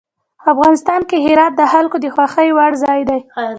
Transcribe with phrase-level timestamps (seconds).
[0.53, 3.19] افغانستان کې هرات د خلکو د خوښې وړ ځای دی.